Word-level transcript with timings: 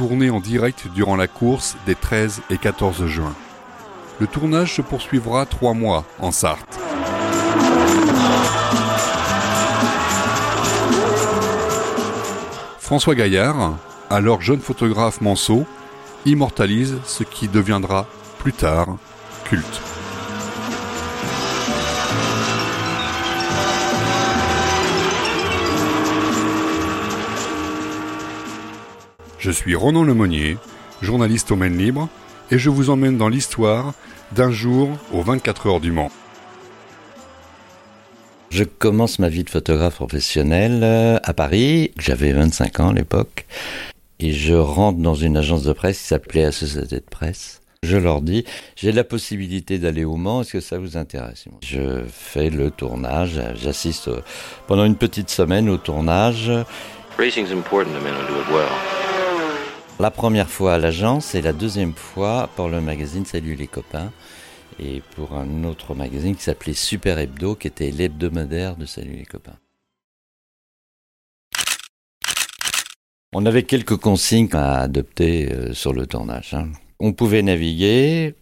tourné 0.00 0.30
en 0.30 0.40
direct 0.40 0.86
durant 0.94 1.14
la 1.14 1.26
course 1.26 1.76
des 1.84 1.94
13 1.94 2.40
et 2.48 2.56
14 2.56 3.04
juin. 3.04 3.34
Le 4.18 4.26
tournage 4.26 4.76
se 4.76 4.80
poursuivra 4.80 5.44
trois 5.44 5.74
mois 5.74 6.06
en 6.20 6.30
Sarthe. 6.30 6.80
François 12.78 13.14
Gaillard, 13.14 13.76
alors 14.08 14.40
jeune 14.40 14.60
photographe 14.60 15.20
manceau, 15.20 15.66
immortalise 16.24 16.96
ce 17.04 17.22
qui 17.22 17.46
deviendra 17.48 18.06
plus 18.38 18.54
tard 18.54 18.96
culte. 19.44 19.89
Je 29.40 29.50
suis 29.50 29.74
Ronan 29.74 30.04
Lemonnier, 30.04 30.58
journaliste 31.00 31.50
au 31.50 31.56
Maine 31.56 31.78
Libre, 31.78 32.10
et 32.50 32.58
je 32.58 32.68
vous 32.68 32.90
emmène 32.90 33.16
dans 33.16 33.30
l'histoire 33.30 33.94
d'un 34.32 34.50
jour 34.50 34.90
aux 35.14 35.22
24 35.22 35.66
heures 35.66 35.80
du 35.80 35.92
Mans. 35.92 36.10
Je 38.50 38.64
commence 38.64 39.18
ma 39.18 39.30
vie 39.30 39.44
de 39.44 39.48
photographe 39.48 39.94
professionnel 39.94 40.80
euh, 40.82 41.18
à 41.22 41.32
Paris. 41.32 41.92
J'avais 41.96 42.32
25 42.32 42.80
ans 42.80 42.88
à 42.90 42.92
l'époque. 42.92 43.46
Et 44.18 44.32
je 44.32 44.52
rentre 44.52 44.98
dans 44.98 45.14
une 45.14 45.38
agence 45.38 45.62
de 45.62 45.72
presse 45.72 46.00
qui 46.00 46.04
s'appelait 46.08 46.44
Associated 46.44 46.90
de 46.90 47.04
Presse. 47.10 47.62
Je 47.82 47.96
leur 47.96 48.20
dis, 48.20 48.44
j'ai 48.76 48.92
la 48.92 49.04
possibilité 49.04 49.78
d'aller 49.78 50.04
au 50.04 50.16
Mans, 50.16 50.42
est-ce 50.42 50.52
que 50.52 50.60
ça 50.60 50.76
vous 50.76 50.98
intéresse? 50.98 51.46
Je 51.62 52.02
fais 52.12 52.50
le 52.50 52.70
tournage, 52.70 53.40
j'assiste 53.54 54.10
pendant 54.66 54.84
une 54.84 54.96
petite 54.96 55.30
semaine 55.30 55.70
au 55.70 55.78
tournage. 55.78 56.52
Racing's 57.16 57.50
important 57.50 57.94
men 58.02 58.14
do 58.28 58.38
it 58.38 58.48
well. 58.50 58.99
La 60.00 60.10
première 60.10 60.48
fois 60.48 60.76
à 60.76 60.78
l'agence 60.78 61.34
et 61.34 61.42
la 61.42 61.52
deuxième 61.52 61.92
fois 61.92 62.48
pour 62.56 62.70
le 62.70 62.80
magazine 62.80 63.26
Salut 63.26 63.54
les 63.54 63.66
copains 63.66 64.10
et 64.82 65.02
pour 65.14 65.34
un 65.34 65.62
autre 65.64 65.94
magazine 65.94 66.34
qui 66.34 66.42
s'appelait 66.42 66.72
Super 66.72 67.18
Hebdo 67.18 67.54
qui 67.54 67.66
était 67.66 67.90
l'hebdomadaire 67.90 68.76
de 68.76 68.86
Salut 68.86 69.12
les 69.12 69.26
copains. 69.26 69.58
On 73.34 73.44
avait 73.44 73.64
quelques 73.64 73.98
consignes 73.98 74.48
à 74.54 74.80
adopter 74.80 75.52
euh, 75.52 75.74
sur 75.74 75.92
le 75.92 76.06
tournage. 76.06 76.54
Hein. 76.54 76.72
On 76.98 77.12
pouvait 77.12 77.42
naviguer, 77.42 78.34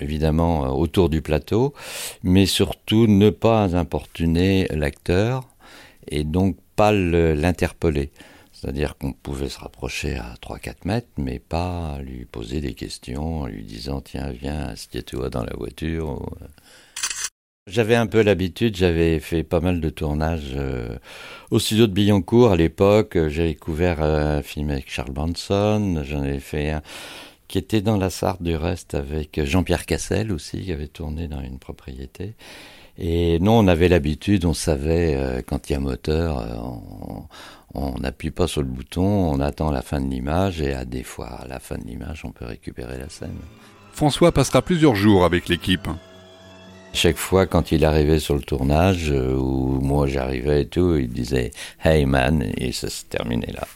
évidemment 0.00 0.64
euh, 0.64 0.68
autour 0.68 1.10
du 1.10 1.20
plateau, 1.20 1.74
mais 2.22 2.46
surtout 2.46 3.06
ne 3.06 3.28
pas 3.28 3.76
importuner 3.76 4.68
l'acteur 4.70 5.50
et 6.08 6.24
donc 6.24 6.56
pas 6.76 6.92
l'interpeller. 6.92 8.10
C'est-à-dire 8.64 8.96
qu'on 8.96 9.12
pouvait 9.12 9.50
se 9.50 9.58
rapprocher 9.58 10.16
à 10.16 10.36
3-4 10.40 10.74
mètres, 10.86 11.08
mais 11.18 11.38
pas 11.38 11.98
lui 12.00 12.24
poser 12.24 12.62
des 12.62 12.72
questions 12.72 13.42
en 13.42 13.46
lui 13.46 13.62
disant 13.62 14.00
Tiens, 14.00 14.30
viens, 14.30 14.68
assieds-toi 14.68 15.28
dans 15.28 15.44
la 15.44 15.54
voiture. 15.54 16.22
Euh. 16.40 16.46
J'avais 17.66 17.94
un 17.94 18.06
peu 18.06 18.22
l'habitude, 18.22 18.74
j'avais 18.74 19.20
fait 19.20 19.42
pas 19.42 19.60
mal 19.60 19.82
de 19.82 19.90
tournages 19.90 20.54
euh, 20.56 20.96
au 21.50 21.58
studio 21.58 21.86
de 21.86 21.92
Billancourt 21.92 22.52
à 22.52 22.56
l'époque. 22.56 23.18
J'ai 23.28 23.48
découvert 23.48 24.02
un 24.02 24.40
film 24.40 24.70
avec 24.70 24.90
Charles 24.90 25.12
Bronson, 25.12 26.02
j'en 26.02 26.24
ai 26.24 26.40
fait 26.40 26.70
un 26.70 26.82
qui 27.48 27.58
était 27.58 27.82
dans 27.82 27.98
la 27.98 28.08
Sarthe 28.08 28.42
du 28.42 28.56
reste 28.56 28.94
avec 28.94 29.44
Jean-Pierre 29.44 29.84
Cassel 29.84 30.32
aussi, 30.32 30.62
qui 30.62 30.72
avait 30.72 30.88
tourné 30.88 31.28
dans 31.28 31.42
une 31.42 31.58
propriété. 31.58 32.32
Et 32.96 33.38
non, 33.40 33.58
on 33.58 33.68
avait 33.68 33.88
l'habitude, 33.88 34.46
on 34.46 34.54
savait 34.54 35.14
euh, 35.14 35.42
quand 35.46 35.68
il 35.68 35.74
y 35.74 35.76
a 35.76 35.80
moteur, 35.80 36.38
on 36.38 37.24
n'appuie 37.98 38.30
pas 38.30 38.46
sur 38.46 38.62
le 38.62 38.68
bouton, 38.68 39.04
on 39.04 39.40
attend 39.40 39.70
la 39.70 39.82
fin 39.82 40.00
de 40.00 40.10
l'image 40.10 40.60
et 40.60 40.74
à 40.74 40.84
des 40.84 41.02
fois 41.02 41.28
à 41.28 41.46
la 41.46 41.58
fin 41.58 41.76
de 41.76 41.84
l'image 41.84 42.24
on 42.24 42.30
peut 42.30 42.44
récupérer 42.44 42.98
la 42.98 43.08
scène. 43.08 43.36
François 43.92 44.32
passera 44.32 44.62
plusieurs 44.62 44.94
jours 44.94 45.24
avec 45.24 45.48
l'équipe. 45.48 45.88
Chaque 46.92 47.16
fois 47.16 47.46
quand 47.46 47.72
il 47.72 47.84
arrivait 47.84 48.20
sur 48.20 48.36
le 48.36 48.42
tournage, 48.42 49.10
euh, 49.10 49.34
ou 49.34 49.80
moi 49.80 50.06
j'arrivais 50.06 50.62
et 50.62 50.66
tout, 50.66 50.96
il 50.96 51.08
disait 51.08 51.50
Hey 51.82 52.06
man, 52.06 52.44
et 52.56 52.70
ça 52.70 52.88
se 52.88 53.04
terminait 53.04 53.52
là. 53.52 53.66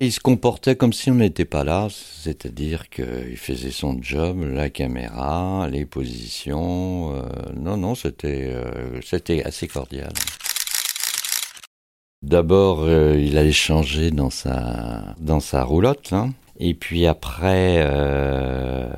Il 0.00 0.10
se 0.10 0.18
comportait 0.18 0.74
comme 0.74 0.92
si 0.92 1.10
on 1.10 1.14
n'était 1.14 1.44
pas 1.44 1.62
là, 1.62 1.86
c'est-à-dire 1.90 2.90
qu'il 2.90 3.36
faisait 3.36 3.70
son 3.70 4.02
job, 4.02 4.42
la 4.42 4.68
caméra, 4.68 5.68
les 5.70 5.84
positions. 5.84 7.14
Euh, 7.14 7.22
non, 7.54 7.76
non, 7.76 7.94
c'était 7.94 8.50
euh, 8.52 9.00
c'était 9.00 9.44
assez 9.44 9.68
cordial. 9.68 10.12
D'abord, 12.22 12.82
euh, 12.82 13.16
il 13.18 13.36
allait 13.36 13.52
changer 13.52 14.10
dans 14.12 14.30
sa, 14.30 15.14
dans 15.18 15.40
sa 15.40 15.64
roulotte. 15.64 16.12
Hein. 16.12 16.30
Et 16.58 16.74
puis 16.74 17.06
après, 17.06 17.82
euh, 17.84 18.88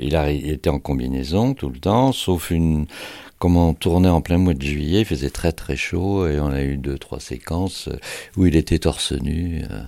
il, 0.00 0.16
était 0.16 0.70
en 0.70 0.80
combinaison 0.80 1.54
tout 1.54 1.68
le 1.68 1.78
temps, 1.78 2.12
sauf 2.12 2.50
une... 2.50 2.86
Comme 3.38 3.56
on 3.56 3.74
tournait 3.74 4.08
en 4.08 4.20
plein 4.20 4.38
mois 4.38 4.54
de 4.54 4.62
juillet, 4.62 5.00
il 5.00 5.04
faisait 5.04 5.30
très 5.30 5.50
très 5.50 5.74
chaud 5.74 6.28
et 6.28 6.38
on 6.38 6.52
a 6.52 6.62
eu 6.62 6.76
deux, 6.76 6.96
trois 6.96 7.18
séquences 7.18 7.88
où 8.36 8.46
il 8.46 8.54
était 8.54 8.78
torse 8.78 9.10
nu, 9.12 9.64
euh, 9.68 9.82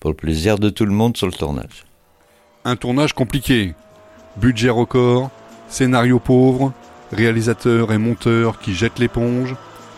pour 0.00 0.10
le 0.10 0.16
plaisir 0.16 0.58
de 0.58 0.68
tout 0.68 0.84
le 0.84 0.90
monde 0.90 1.16
sur 1.16 1.28
le 1.28 1.32
tournage. 1.32 1.84
Un 2.64 2.74
tournage 2.74 3.12
compliqué. 3.12 3.74
Budget 4.36 4.70
record, 4.70 5.30
scénario 5.68 6.18
pauvre, 6.18 6.72
réalisateur 7.12 7.92
et 7.92 7.98
monteur 7.98 8.58
qui 8.58 8.74
jettent 8.74 8.98
l'éponge, 8.98 9.54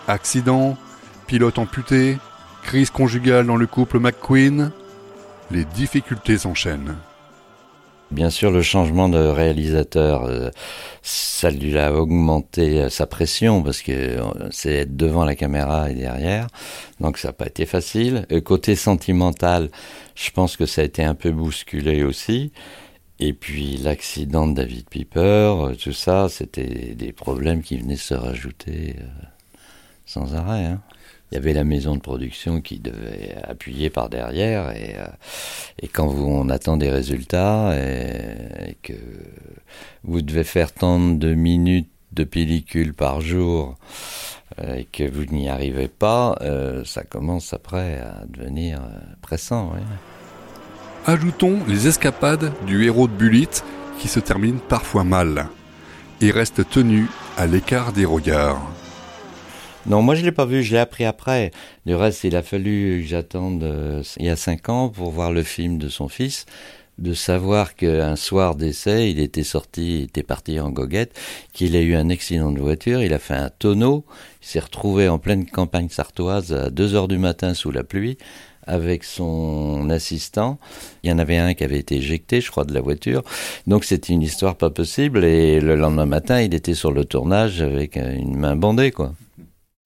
accident, 0.06 0.76
pilote 1.26 1.58
amputé, 1.58 2.18
Crise 2.62 2.90
conjugale 2.90 3.46
dans 3.46 3.56
le 3.56 3.66
couple 3.66 3.98
McQueen, 3.98 4.70
les 5.50 5.64
difficultés 5.64 6.38
s'enchaînent. 6.38 6.96
Bien 8.10 8.30
sûr, 8.30 8.50
le 8.50 8.60
changement 8.60 9.08
de 9.08 9.18
réalisateur, 9.18 10.24
euh, 10.24 10.50
ça 11.00 11.48
lui 11.48 11.78
a 11.78 11.94
augmenté 11.94 12.80
euh, 12.80 12.88
sa 12.88 13.06
pression 13.06 13.62
parce 13.62 13.82
que 13.82 13.92
euh, 13.92 14.48
c'est 14.50 14.72
être 14.72 14.96
devant 14.96 15.24
la 15.24 15.36
caméra 15.36 15.90
et 15.90 15.94
derrière, 15.94 16.48
donc 16.98 17.18
ça 17.18 17.28
n'a 17.28 17.32
pas 17.32 17.46
été 17.46 17.66
facile. 17.66 18.26
côté 18.44 18.74
sentimental, 18.74 19.70
je 20.16 20.30
pense 20.32 20.56
que 20.56 20.66
ça 20.66 20.82
a 20.82 20.84
été 20.84 21.04
un 21.04 21.14
peu 21.14 21.30
bousculé 21.30 22.02
aussi. 22.02 22.52
Et 23.20 23.32
puis 23.32 23.76
l'accident 23.76 24.48
de 24.48 24.54
David 24.54 24.88
Piper, 24.88 25.74
tout 25.80 25.92
ça, 25.92 26.28
c'était 26.28 26.94
des 26.94 27.12
problèmes 27.12 27.62
qui 27.62 27.76
venaient 27.76 27.96
se 27.96 28.14
rajouter 28.14 28.96
sans 30.10 30.34
arrêt. 30.34 30.64
Hein 30.64 30.80
il 31.30 31.36
y 31.36 31.38
avait 31.38 31.52
la 31.52 31.64
maison 31.64 31.94
de 31.94 32.00
production 32.00 32.60
qui 32.60 32.80
devait 32.80 33.36
appuyer 33.44 33.88
par 33.88 34.08
derrière 34.08 34.70
et, 34.70 34.96
euh, 34.98 35.06
et 35.80 35.86
quand 35.86 36.08
vous, 36.08 36.26
on 36.26 36.48
attend 36.48 36.76
des 36.76 36.90
résultats 36.90 37.72
et, 37.76 38.76
que 38.82 38.94
vous 40.02 40.22
devez 40.22 40.44
faire 40.44 40.72
tant 40.72 40.98
de 40.98 41.34
minutes 41.34 41.88
de 42.12 42.24
pellicule 42.24 42.94
par 42.94 43.20
jour 43.20 43.76
euh, 44.58 44.74
et 44.74 44.84
que 44.84 45.08
vous 45.08 45.26
n'y 45.26 45.48
arrivez 45.48 45.86
pas, 45.86 46.36
euh, 46.40 46.84
ça 46.84 47.04
commence 47.04 47.54
après 47.54 48.00
à 48.00 48.24
devenir 48.26 48.80
pressant. 49.22 49.72
Ajoutons 51.06 51.60
les 51.68 51.86
escapades 51.86 52.52
du 52.66 52.84
héros 52.84 53.06
de 53.06 53.12
Bullitt 53.12 53.64
qui 54.00 54.08
se 54.08 54.18
terminent 54.18 54.60
parfois 54.68 55.04
mal 55.04 55.48
et 56.20 56.32
reste 56.32 56.68
tenu 56.68 57.06
à 57.38 57.46
l'écart 57.46 57.92
des 57.92 58.04
regards. 58.04 58.79
Non, 59.86 60.02
moi 60.02 60.14
je 60.14 60.24
l'ai 60.24 60.32
pas 60.32 60.44
vu, 60.44 60.62
je 60.62 60.72
l'ai 60.72 60.78
appris 60.78 61.04
après. 61.04 61.52
Du 61.86 61.94
reste, 61.94 62.24
il 62.24 62.36
a 62.36 62.42
fallu 62.42 63.00
que 63.02 63.08
j'attende 63.08 63.62
euh, 63.62 64.02
il 64.18 64.26
y 64.26 64.28
a 64.28 64.36
cinq 64.36 64.68
ans 64.68 64.90
pour 64.90 65.10
voir 65.10 65.32
le 65.32 65.42
film 65.42 65.78
de 65.78 65.88
son 65.88 66.08
fils, 66.08 66.44
de 66.98 67.14
savoir 67.14 67.74
qu'un 67.74 68.14
soir 68.14 68.56
d'essai, 68.56 69.10
il 69.10 69.18
était 69.20 69.42
sorti, 69.42 70.00
il 70.00 70.02
était 70.04 70.22
parti 70.22 70.60
en 70.60 70.68
goguette, 70.68 71.18
qu'il 71.54 71.74
a 71.76 71.80
eu 71.80 71.94
un 71.94 72.10
accident 72.10 72.52
de 72.52 72.60
voiture, 72.60 73.02
il 73.02 73.14
a 73.14 73.18
fait 73.18 73.34
un 73.34 73.48
tonneau, 73.48 74.04
il 74.42 74.48
s'est 74.48 74.60
retrouvé 74.60 75.08
en 75.08 75.18
pleine 75.18 75.46
campagne 75.46 75.88
sartoise 75.88 76.52
à 76.52 76.68
2 76.68 76.94
heures 76.94 77.08
du 77.08 77.16
matin 77.16 77.54
sous 77.54 77.70
la 77.70 77.82
pluie 77.82 78.18
avec 78.66 79.02
son 79.02 79.88
assistant. 79.88 80.58
Il 81.02 81.10
y 81.10 81.12
en 81.12 81.18
avait 81.18 81.38
un 81.38 81.54
qui 81.54 81.64
avait 81.64 81.78
été 81.78 81.96
éjecté, 81.96 82.42
je 82.42 82.50
crois, 82.50 82.64
de 82.64 82.74
la 82.74 82.82
voiture. 82.82 83.22
Donc 83.66 83.84
c'était 83.84 84.12
une 84.12 84.22
histoire 84.22 84.56
pas 84.56 84.68
possible. 84.68 85.24
Et 85.24 85.58
le 85.58 85.74
lendemain 85.74 86.06
matin, 86.06 86.42
il 86.42 86.54
était 86.54 86.74
sur 86.74 86.92
le 86.92 87.06
tournage 87.06 87.62
avec 87.62 87.96
une 87.96 88.36
main 88.36 88.56
bandée, 88.56 88.90
quoi. 88.90 89.14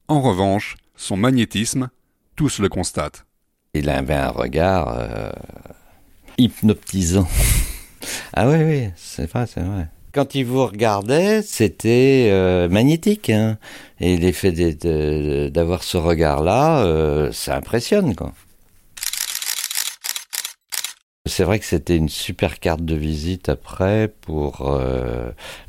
En 0.06 0.20
revanche, 0.20 0.76
son 0.96 1.16
magnétisme, 1.16 1.88
tous 2.36 2.58
le 2.58 2.68
constatent. 2.68 3.24
Il 3.72 3.88
avait 3.88 4.12
un 4.12 4.28
regard 4.28 4.94
euh, 4.98 5.32
hypnotisant. 6.38 7.28
Ah 8.36 8.48
oui, 8.48 8.56
oui, 8.64 8.88
c'est 8.96 9.30
vrai, 9.30 9.46
c'est 9.46 9.60
vrai. 9.60 9.86
Quand 10.12 10.34
il 10.34 10.44
vous 10.44 10.66
regardait, 10.66 11.40
c'était 11.40 12.28
euh, 12.30 12.68
magnétique. 12.68 13.30
Hein. 13.30 13.56
Et 13.98 14.18
l'effet 14.18 14.52
d'avoir 15.50 15.82
ce 15.84 15.96
regard-là, 15.96 16.84
euh, 16.84 17.32
ça 17.32 17.56
impressionne. 17.56 18.12
C'est 21.26 21.44
vrai 21.44 21.58
que 21.60 21.64
c'était 21.64 21.96
une 21.96 22.10
super 22.10 22.58
carte 22.58 22.84
de 22.84 22.96
visite 22.96 23.48
après 23.48 24.12
pour 24.20 24.78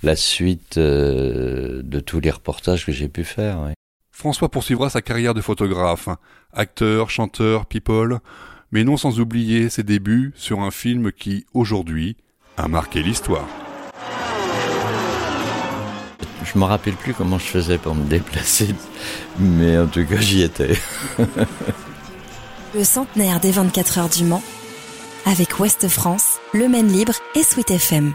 la 0.03 0.15
suite 0.17 0.77
de 0.77 1.99
tous 2.05 2.19
les 2.19 2.31
reportages 2.31 2.85
que 2.85 2.91
j'ai 2.91 3.07
pu 3.07 3.23
faire. 3.23 3.74
François 4.15 4.47
poursuivra 4.47 4.89
sa 4.89 5.01
carrière 5.01 5.33
de 5.33 5.41
photographe, 5.41 6.07
acteur, 6.53 7.09
chanteur, 7.09 7.65
people, 7.65 8.19
mais 8.71 8.85
non 8.85 8.95
sans 8.95 9.19
oublier 9.19 9.69
ses 9.69 9.83
débuts 9.83 10.31
sur 10.37 10.61
un 10.61 10.71
film 10.71 11.11
qui, 11.11 11.45
aujourd'hui, 11.53 12.15
a 12.55 12.69
marqué 12.69 13.03
l'histoire. 13.03 13.45
Je 16.45 16.57
me 16.57 16.63
rappelle 16.63 16.93
plus 16.93 17.13
comment 17.13 17.37
je 17.37 17.43
faisais 17.47 17.77
pour 17.77 17.93
me 17.93 18.05
déplacer, 18.05 18.73
mais 19.37 19.77
en 19.77 19.87
tout 19.87 20.05
cas 20.05 20.21
j'y 20.21 20.43
étais. 20.43 20.77
Le 22.73 22.85
centenaire 22.85 23.41
des 23.41 23.51
24 23.51 23.97
heures 23.97 24.09
du 24.09 24.23
Mans, 24.23 24.43
avec 25.25 25.59
Ouest 25.59 25.89
France, 25.89 26.39
Le 26.53 26.69
Maine 26.69 26.87
Libre 26.87 27.15
et 27.35 27.43
Sweet 27.43 27.69
FM. 27.69 28.13